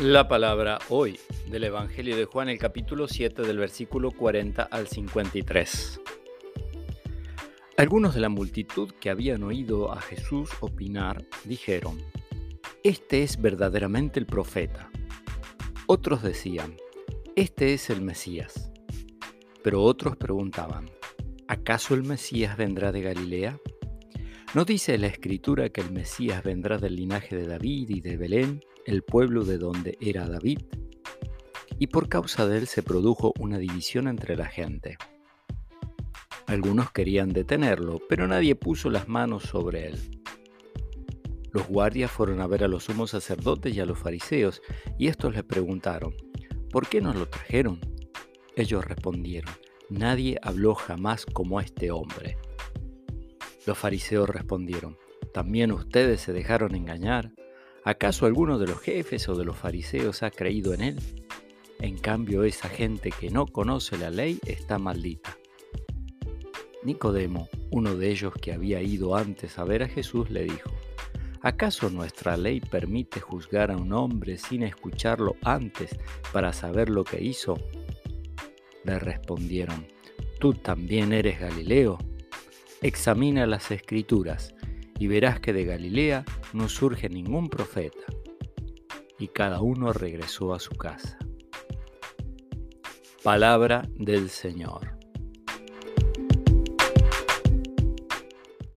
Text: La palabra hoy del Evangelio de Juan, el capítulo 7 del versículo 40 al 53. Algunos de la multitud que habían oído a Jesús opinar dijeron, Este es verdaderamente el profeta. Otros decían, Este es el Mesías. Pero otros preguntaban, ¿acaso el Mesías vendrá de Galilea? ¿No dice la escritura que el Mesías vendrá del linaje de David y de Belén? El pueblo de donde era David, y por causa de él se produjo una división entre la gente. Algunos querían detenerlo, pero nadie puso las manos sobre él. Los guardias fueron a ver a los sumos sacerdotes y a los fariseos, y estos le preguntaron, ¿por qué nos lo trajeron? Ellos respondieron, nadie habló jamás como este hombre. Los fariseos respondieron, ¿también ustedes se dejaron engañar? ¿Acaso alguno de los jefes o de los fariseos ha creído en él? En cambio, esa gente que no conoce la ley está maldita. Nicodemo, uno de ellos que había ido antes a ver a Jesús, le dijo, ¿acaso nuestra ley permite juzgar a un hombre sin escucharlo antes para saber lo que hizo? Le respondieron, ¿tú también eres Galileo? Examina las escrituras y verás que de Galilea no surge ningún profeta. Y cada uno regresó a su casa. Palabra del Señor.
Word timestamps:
La 0.00 0.28
palabra 0.28 0.78
hoy 0.90 1.18
del 1.50 1.64
Evangelio 1.64 2.16
de 2.16 2.24
Juan, 2.24 2.48
el 2.48 2.58
capítulo 2.58 3.08
7 3.08 3.42
del 3.42 3.58
versículo 3.58 4.12
40 4.12 4.62
al 4.62 4.86
53. 4.86 6.00
Algunos 7.76 8.14
de 8.14 8.20
la 8.20 8.28
multitud 8.28 8.92
que 9.00 9.10
habían 9.10 9.42
oído 9.42 9.90
a 9.90 10.00
Jesús 10.00 10.50
opinar 10.60 11.24
dijeron, 11.42 12.00
Este 12.84 13.24
es 13.24 13.42
verdaderamente 13.42 14.20
el 14.20 14.26
profeta. 14.26 14.88
Otros 15.88 16.22
decían, 16.22 16.76
Este 17.34 17.74
es 17.74 17.90
el 17.90 18.00
Mesías. 18.00 18.70
Pero 19.64 19.82
otros 19.82 20.16
preguntaban, 20.16 20.88
¿acaso 21.48 21.94
el 21.94 22.04
Mesías 22.04 22.56
vendrá 22.56 22.92
de 22.92 23.02
Galilea? 23.02 23.58
¿No 24.54 24.64
dice 24.64 24.96
la 24.96 25.08
escritura 25.08 25.70
que 25.70 25.80
el 25.80 25.90
Mesías 25.90 26.44
vendrá 26.44 26.78
del 26.78 26.94
linaje 26.94 27.34
de 27.34 27.48
David 27.48 27.90
y 27.90 28.00
de 28.00 28.16
Belén? 28.16 28.60
El 28.88 29.02
pueblo 29.02 29.44
de 29.44 29.58
donde 29.58 29.98
era 30.00 30.26
David, 30.26 30.60
y 31.78 31.88
por 31.88 32.08
causa 32.08 32.46
de 32.46 32.56
él 32.56 32.66
se 32.66 32.82
produjo 32.82 33.34
una 33.38 33.58
división 33.58 34.08
entre 34.08 34.34
la 34.34 34.46
gente. 34.46 34.96
Algunos 36.46 36.90
querían 36.90 37.28
detenerlo, 37.28 38.00
pero 38.08 38.26
nadie 38.26 38.54
puso 38.54 38.88
las 38.88 39.06
manos 39.06 39.42
sobre 39.42 39.88
él. 39.88 40.22
Los 41.52 41.68
guardias 41.68 42.10
fueron 42.10 42.40
a 42.40 42.46
ver 42.46 42.64
a 42.64 42.68
los 42.68 42.84
sumos 42.84 43.10
sacerdotes 43.10 43.76
y 43.76 43.80
a 43.80 43.84
los 43.84 43.98
fariseos, 43.98 44.62
y 44.98 45.08
estos 45.08 45.34
le 45.34 45.44
preguntaron, 45.44 46.14
¿por 46.70 46.88
qué 46.88 47.02
nos 47.02 47.14
lo 47.14 47.28
trajeron? 47.28 47.80
Ellos 48.56 48.86
respondieron, 48.86 49.52
nadie 49.90 50.38
habló 50.40 50.74
jamás 50.74 51.26
como 51.26 51.60
este 51.60 51.90
hombre. 51.90 52.38
Los 53.66 53.76
fariseos 53.76 54.30
respondieron, 54.30 54.96
¿también 55.34 55.72
ustedes 55.72 56.22
se 56.22 56.32
dejaron 56.32 56.74
engañar? 56.74 57.34
¿Acaso 57.84 58.26
alguno 58.26 58.58
de 58.58 58.66
los 58.66 58.80
jefes 58.80 59.28
o 59.28 59.34
de 59.34 59.44
los 59.44 59.56
fariseos 59.56 60.22
ha 60.22 60.30
creído 60.30 60.74
en 60.74 60.82
él? 60.82 60.98
En 61.80 61.96
cambio, 61.96 62.42
esa 62.42 62.68
gente 62.68 63.10
que 63.10 63.30
no 63.30 63.46
conoce 63.46 63.96
la 63.96 64.10
ley 64.10 64.40
está 64.46 64.78
maldita. 64.78 65.38
Nicodemo, 66.82 67.48
uno 67.70 67.94
de 67.94 68.10
ellos 68.10 68.32
que 68.40 68.52
había 68.52 68.82
ido 68.82 69.16
antes 69.16 69.58
a 69.58 69.64
ver 69.64 69.82
a 69.82 69.88
Jesús, 69.88 70.30
le 70.30 70.44
dijo, 70.44 70.70
¿acaso 71.40 71.88
nuestra 71.90 72.36
ley 72.36 72.60
permite 72.60 73.20
juzgar 73.20 73.70
a 73.70 73.76
un 73.76 73.92
hombre 73.92 74.38
sin 74.38 74.62
escucharlo 74.62 75.36
antes 75.42 75.96
para 76.32 76.52
saber 76.52 76.88
lo 76.88 77.04
que 77.04 77.22
hizo? 77.22 77.58
Le 78.84 78.98
respondieron, 78.98 79.86
¿tú 80.40 80.54
también 80.54 81.12
eres 81.12 81.40
Galileo? 81.40 81.98
Examina 82.80 83.46
las 83.46 83.70
escrituras 83.70 84.54
y 84.98 85.06
verás 85.06 85.40
que 85.40 85.52
de 85.52 85.64
Galilea 85.64 86.24
no 86.52 86.68
surge 86.68 87.08
ningún 87.08 87.48
profeta. 87.48 88.04
Y 89.18 89.28
cada 89.28 89.60
uno 89.60 89.92
regresó 89.92 90.54
a 90.54 90.60
su 90.60 90.70
casa. 90.72 91.18
Palabra 93.22 93.88
del 93.94 94.30
Señor. 94.30 94.97